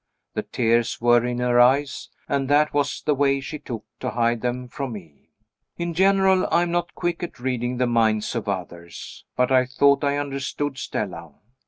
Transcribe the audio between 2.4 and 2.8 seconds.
that